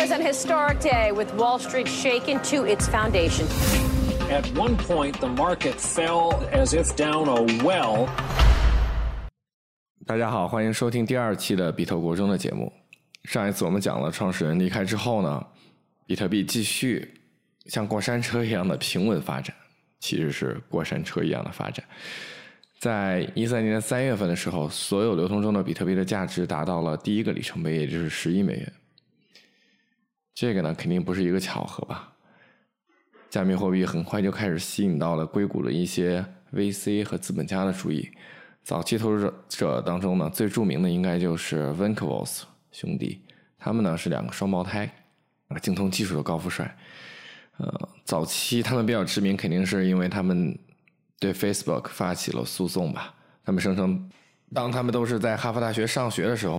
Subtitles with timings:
[0.00, 3.46] was an historic day with Wall Street shaken to its foundation.
[4.30, 8.08] At one point, the market fell as if down a well.
[10.06, 12.72] 大家好，欢迎收听第二期的比特国中的节目。
[13.24, 15.46] 上一次我们讲了创始人离开之后呢，
[16.06, 17.06] 比特币继续
[17.66, 19.54] 像过山车一样的平稳发展，
[19.98, 21.84] 其实是过山车一样的发展。
[22.78, 28.72] 在一三年的三月份的时候，所有流通中的比特币的价值达到了第一个里程碑，也就是十亿美元。
[30.34, 32.12] 这个呢，肯定不是一个巧合吧？
[33.28, 38.10] 加密货币很快就开始吸引到了硅谷的一些 VC 和资本家的注意。
[38.62, 43.22] 早期投资者当中呢，最著名的应该就是 v e n k v o s 兄弟，
[43.58, 44.90] 他们呢是两个双胞胎，
[45.48, 46.76] 啊，精通技术的高富帅。
[47.58, 50.58] 呃，早期他们比较知名，肯定是因为他们。
[51.22, 53.14] 对 Facebook 发起了诉讼吧？
[53.44, 54.10] 他们声称，
[54.54, 56.58] 当他们都是在哈佛大学上学的时候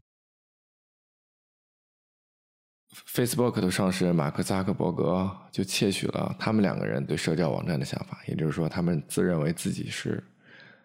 [2.93, 8.19] ，Facebook 的创始人马克扎克伯格就窃取了他们两个人对社交网站的想法。
[8.27, 10.23] 也就是说，他们自认为自己是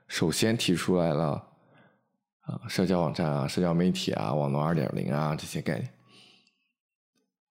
[0.08, 1.42] 首先提出来了
[2.42, 5.90] 啊，社交网站啊、社交媒体啊、网络二点零啊这些概念。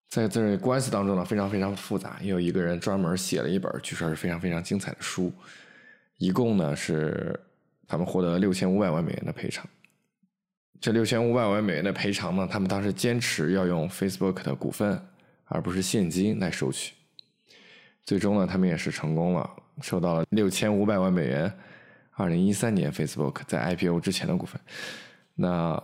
[0.09, 2.17] 在这官司当中呢，非常非常复杂。
[2.21, 5.33] 也有一个人专门写了一本，据说是非常非常精彩的书。
[6.17, 7.37] 一共呢是
[7.85, 9.67] 他们获得了六千五百万美元的赔偿。
[10.79, 15.01] 这六千五百万美元的赔偿呢，他们当时坚持要用 Facebook 的股份，
[15.45, 16.93] 而不是现金来收取。
[18.03, 19.49] 最终呢，他们也是成功了，
[19.81, 21.51] 收到了六千五百万美元。
[22.11, 24.59] 二零一三年 Facebook 在 IPO 之前的股份。
[25.33, 25.81] 那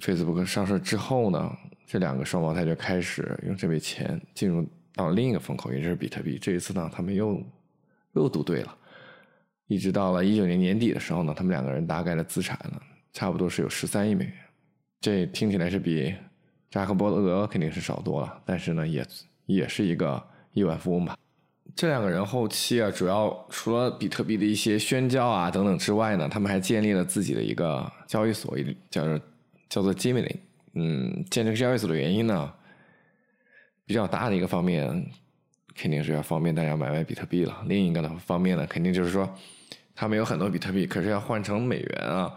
[0.00, 6.38] Facebook 上市之后呢，这两个双胞胎就开始用这笔钱进入到另一个风口，也就是比特币。
[6.38, 7.42] 这一次呢，他们又。
[8.12, 8.74] 又赌对了，
[9.66, 12.80] 一直到了一九年年底的时候呢，他们两个人大概的资产呢，
[13.16, 14.34] 差不多是有十三亿美元。
[15.00, 16.14] 这听起来是比
[16.70, 19.02] 扎克伯格肯定是少多了，但是呢，也
[19.46, 21.16] 也是一个亿万富翁吧。
[21.74, 28.54] 这两个人后期啊，主要除了比特币的一些宣教啊等等之外呢，他们还建立了自己的一个交易所，
[28.90, 29.20] 叫做
[29.70, 30.36] 叫做 Gemini。
[30.74, 32.52] 嗯，建这个交易所的原因呢，
[33.86, 35.10] 比较大的一个方面。
[35.78, 37.62] 肯定是要方便大家买卖比特币了。
[37.66, 39.30] 另一个呢方面呢，肯定就是说，
[39.94, 42.34] 他们有很多比特币，可是要换成美元啊，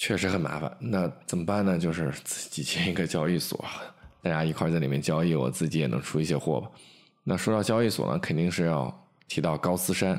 [0.00, 0.74] 确实很麻烦。
[0.80, 1.78] 那怎么办呢？
[1.78, 3.62] 就是自己建一个交易所，
[4.22, 6.70] 大家一块在里面交易，我自己也能出一些货吧。
[7.22, 10.12] 那说到交易所呢，肯定是要提到高斯山，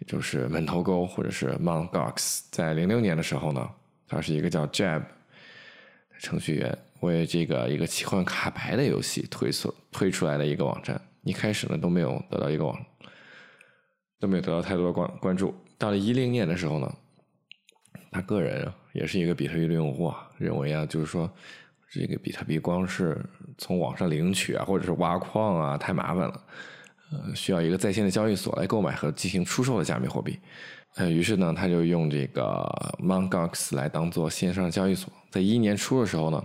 [0.00, 2.40] 也就是门头沟或者是 Mount Gox。
[2.50, 3.70] 在零六年的时候呢，
[4.08, 5.06] 他是一个叫 Jab 的
[6.18, 11.00] 程序员，为这个一个奇幻卡牌的游戏推出推出来的一个网站。
[11.22, 12.76] 一开始呢都没有得到一个网，
[14.18, 15.54] 都没有得到太多关关注。
[15.78, 16.92] 到了一零年的时候呢，
[18.10, 21.30] 他个人也是一个比特币的用户，认为啊，就是说
[21.90, 23.18] 这个比特币光是
[23.58, 26.44] 从网上领取啊，或者是挖矿啊，太麻烦了，
[27.10, 30.38] 呃，需要一个在线的交易所来购买和进行出售的加密货币。
[30.96, 32.42] 呃，于是呢，他就用这个
[32.98, 35.12] m o n g o x 来当做线上交易所。
[35.30, 36.44] 在一年初的时候呢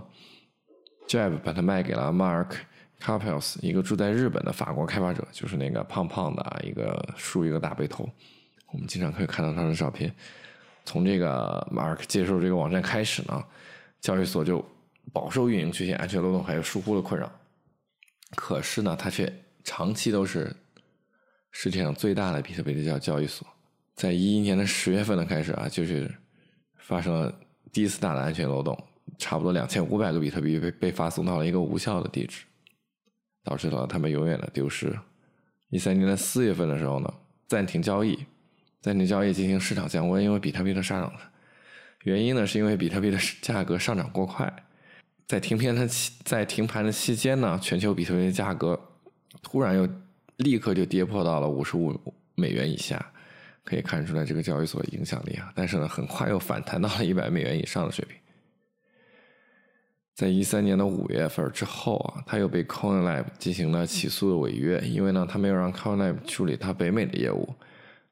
[1.08, 2.56] ，Jab 把它卖给了 Mark。
[3.02, 8.06] Carpels，一个住在日本的法国开发者，就是那个胖胖的，一个梳一个大背头，
[8.74, 10.14] 我们经常可以看到他的照片。
[10.90, 13.44] 从这个 Mark 接受这个网站开始呢，
[14.00, 14.64] 交易所就
[15.12, 17.30] 饱受运营缺陷、安全漏洞还有疏忽的困扰。
[18.34, 20.52] 可是呢，它却长期都是
[21.52, 23.46] 世界上最大的比特币的交交易所。
[23.94, 26.12] 在一一年的十月份的开始啊，就是
[26.78, 27.32] 发生了
[27.72, 28.76] 第一次大的安全漏洞，
[29.16, 32.42] 差不多两千五百个比特币被被发送到了一个无效的地址。
[33.42, 34.94] 导致了他们永远的丢失。
[35.70, 37.14] 一三年的四月份的时候呢，
[37.48, 38.18] 暂停交易，
[38.80, 41.12] 暂停交易进行市场降温，因为比特币的上涨。
[42.04, 44.50] 原因呢，是因为比特币的价格上涨过快。
[45.26, 48.80] 在停片的期，在停盘的期间呢，全球比特币的价格
[49.42, 49.88] 突然又
[50.38, 51.94] 立刻就跌破到了五十五
[52.34, 53.12] 美元以下，
[53.62, 55.52] 可以看出来这个交易所的影响力啊。
[55.54, 58.16] 但是呢，很快又反弹到了一百美元以上的水平。
[60.14, 67.48] 在一三年的五月份之后啊，他又被 CoinLab 进行了起诉的违约，因为呢，他没有让 CoinLab 处理他北美的业务，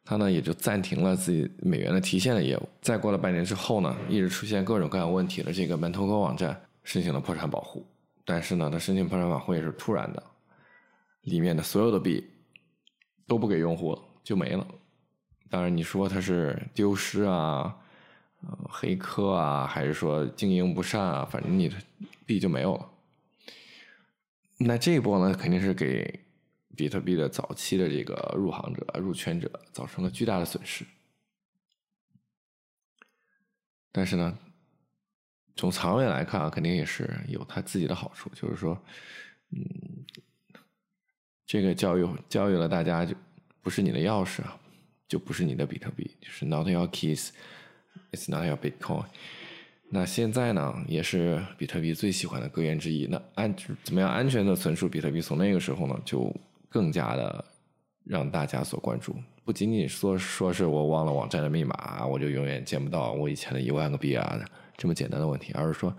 [0.08, 2.66] 他呢也就暂停了自己美元的提现的业务。
[2.80, 7.84] 再过了半年之后呢，一直出现各种各样问题的这个门头沟网站申请了破产保护，
[8.24, 10.22] 但是呢，他申请破产保护也是突然的，
[11.24, 12.26] 里面的所有的币
[13.26, 14.66] 都不给用户了，就没了。
[15.50, 17.76] 当然，你说他是丢失啊？
[18.40, 21.28] 呃，黑客啊，还是说经营不善啊？
[21.30, 21.76] 反正你的
[22.24, 22.88] 币就没有了。
[24.56, 26.18] 那这一波呢，肯定是给
[26.78, 30.84] 比特币的早期的这个入行者、入圈者造成了巨大的损失。
[33.90, 34.38] 但是呢，
[35.56, 38.80] 从长远来看啊，肯定也是有它自己的好处，就是说，
[39.50, 40.06] 嗯，
[41.44, 43.16] 这个教育教育了大家，就
[43.60, 44.56] 不是你的钥匙啊，
[45.08, 49.04] 就不是你的比特币，就是 not your keys，it's not your Bitcoin。
[49.90, 53.06] 那现在呢，也是比特币最喜欢的格言之一。
[53.06, 53.52] 那安
[53.82, 55.20] 怎么样安全的存储比特币？
[55.20, 56.32] 从那个时候呢，就
[56.68, 57.44] 更加的
[58.04, 59.14] 让大家所关注。
[59.44, 64.38] 不仅仅说说是我忘了网站的密码，我就永远见不到我以前的一万个币啊。
[64.76, 65.92] 这么简单的问题，而是说，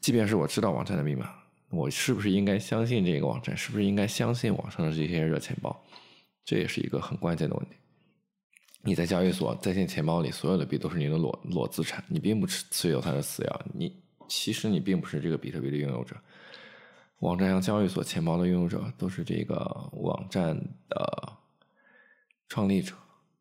[0.00, 1.32] 即便是我知道网站的密码，
[1.70, 3.56] 我是不是应该相信这个网站？
[3.56, 5.82] 是不是应该相信网上的这些热钱包？
[6.44, 7.76] 这也是一个很关键的问题。
[8.82, 13.96] 你在交易所在线钱包里所有的币都是你的裸裸资产，你并不持持有它的私钥，你
[14.28, 16.14] 其实你并不是这个比特币的拥有者。
[17.24, 19.56] 网站上交易所钱包的拥有者都是这个
[19.94, 20.54] 网站
[20.88, 21.32] 的
[22.48, 22.94] 创立者，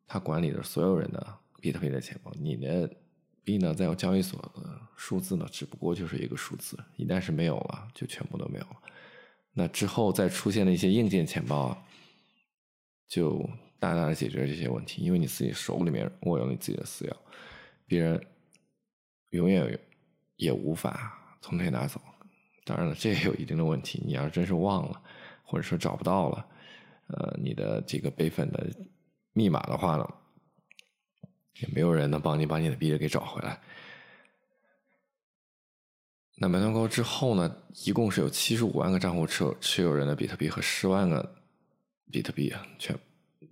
[0.07, 2.89] 他管理着所有人的比特币的钱包，你的。
[3.45, 8.77] 币呢，在交易所的数字呢，只不过就是一个数字，一旦是没有了，就全部都没有了。
[9.51, 11.77] 那之后再出现的一些硬件钱包啊，
[13.05, 13.45] 就
[13.79, 17.13] 大大的解决了这些问题，因为你自己手里面握有你自己的私钥，
[17.85, 18.25] 别人
[19.31, 19.77] 永远
[20.37, 21.99] 也无法从那拿走。
[22.65, 25.01] 当然了，这也有一定的问题，你要是真是忘了，
[25.43, 26.45] 或者说找不到了，
[27.07, 28.67] 呃，你的这个备份的
[29.33, 30.07] 密码的话呢？
[31.59, 33.61] 也没有人能帮你把你的币给找回来。
[36.37, 37.55] 那买断钩之后呢？
[37.85, 41.35] 一共是有七十五万个账户持有持有人的比特币和十万个
[42.11, 42.97] 比特币啊，全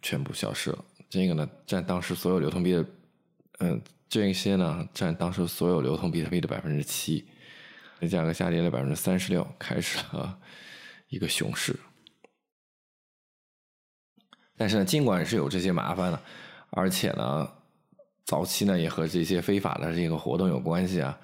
[0.01, 0.83] 全部消失了。
[1.09, 2.85] 这个呢，占当时所有流通币的，
[3.59, 7.27] 嗯，这一些呢，占当时所有流通比特币的百分之七。
[8.01, 10.37] 那价格下跌了百分之三十六，开始了
[11.07, 11.73] 一个熊市。
[14.57, 16.19] 但是呢，尽管是有这些麻烦呢，
[16.71, 17.49] 而且呢。
[18.23, 21.19] 早期呢，也和这些非法的这个活动有关系啊。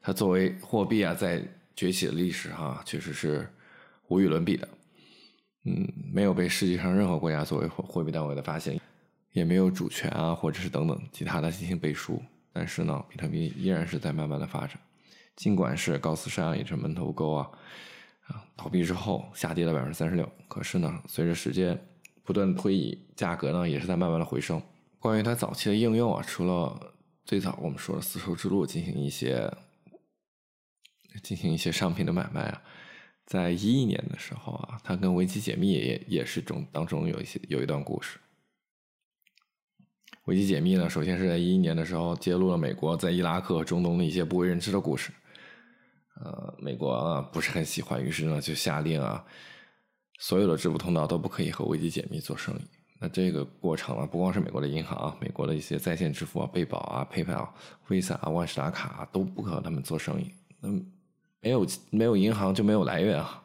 [0.00, 1.40] 它作为货币啊，在
[1.76, 3.48] 崛起的历史哈，确实是
[4.08, 4.66] 无与伦比的。
[5.66, 8.80] 嗯，没有被世界上任何国家作为货货币单位的发行，
[9.32, 12.20] 也没有主权啊，或者是等等其他的进行背书。
[12.52, 14.76] 但是呢，比特币依然是在慢慢的发展。
[15.38, 17.48] 尽管是高斯山也是门头沟啊，
[18.26, 21.80] 啊倒闭之后下跌了百分之三十六，可是呢，随着时间
[22.24, 24.60] 不断推移，价格呢也是在慢慢的回升。
[24.98, 26.92] 关于它早期的应用啊，除了
[27.24, 29.48] 最早我们说的丝绸之路进行一些
[31.22, 32.60] 进行一些商品的买卖啊，
[33.24, 38.18] 在一一年的时候啊，它跟维基解密也也是中当中有一些有一段故事。
[40.24, 45.12] 维基解密呢，首先是在一一年的时候揭露了美国在伊拉克中东的一些不为人知的故事，
[46.20, 49.24] 呃，美国啊不是很喜欢，于是呢就下令啊，
[50.18, 52.60] 所有的支付通道都不可以和维基解密做生意。
[53.00, 57.48] 那这个过程啊，不光是美国的银行啊，美国的一些在线支付啊，贝宝啊、PayPal、
[57.88, 60.32] Visa 啊、万事达卡啊都不可和他们做生意。
[60.62, 60.84] 嗯，
[61.40, 63.40] 没有没有银行就没有来源啊。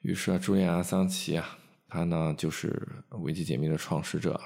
[0.00, 1.56] 于是啊，朱利安·桑奇啊，
[1.88, 2.88] 他呢就是
[3.20, 4.40] 维基解密的创始者，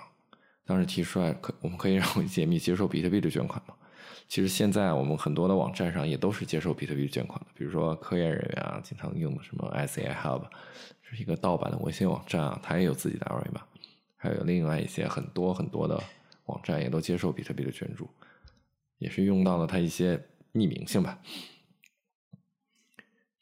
[0.67, 3.75] 当时提出来可我们可以让维基解密接受比特币的捐款吗？
[4.33, 10.45] 其实现在我们很多的网站上也都是接受比特币捐款的，比如说科研人员啊经常用的什么 SA Hub，
[11.03, 13.61] 是一个盗版的微信网站啊，它也有自己的二维码。
[14.17, 16.03] 还有另外一些很多很多的
[16.47, 18.09] 网站也都接受比特币的捐助，
[18.97, 20.17] 也是用到了它一些
[20.55, 21.19] 匿名性吧。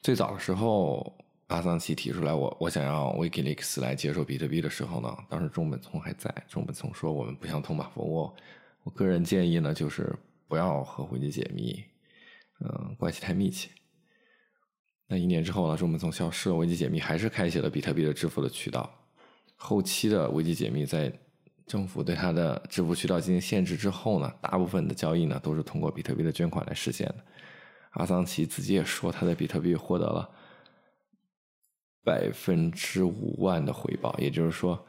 [0.01, 1.15] 最早的时候，
[1.47, 8.35] 阿桑奇提出来我我想让 WikiLeaks 来接受比特币的时候呢，当时中本聪还在，中本聪说我们不想通马蜂窝
[8.83, 10.13] 我个人建议呢就是
[10.51, 11.81] 不要和维基解密，
[12.59, 13.69] 嗯，关系太密切。
[15.07, 18.93] 那一年之后呢，中本聪消失了，维基解密还是开启了比特币的支付的渠道。
[19.55, 21.09] 后期的危机解密，在
[21.65, 27.23] 政府对它的支付渠道进行限制之后呢，大部分的交易呢都是通过比特币的捐款来实现的。
[27.91, 30.29] 阿桑奇自己也说，他的比特币获得了
[32.03, 34.85] 百分之五万的回报，也就是说，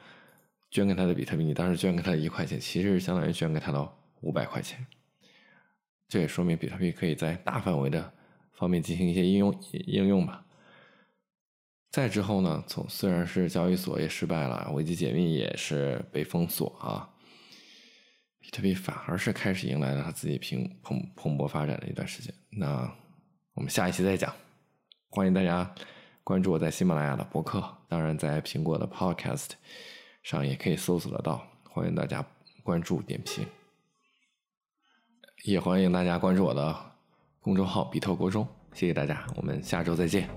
[0.73, 3.89] 捐给他的比特币，你当时捐给他一块钱，其实是相当于捐给他的
[4.23, 4.85] 五百块钱。
[6.13, 8.13] 这也说明比特币可以在大范围的
[8.53, 10.45] 方面进行一些应用应用吧。
[11.91, 17.09] 再之后呢，从虽然是交易所也失败了，危机解密也是被封锁啊，
[18.39, 22.31] 比特币反而是开始迎来了它自己平蓬蓬勃发展的一段时间。
[22.51, 22.95] 那
[23.55, 24.31] 我们下一期再讲，
[25.09, 25.75] 欢迎大家
[26.23, 29.53] 关注我在喜马拉雅的博客，当然在苹果的 Podcast
[30.23, 31.43] 上也可以搜索得到。
[31.71, 32.23] 欢迎大家
[32.63, 33.47] 关注点评，
[35.45, 36.75] 也欢迎大家关注我的
[37.41, 38.47] 公众号“比特国中”。
[38.73, 40.29] 谢谢大家，我们下周再见。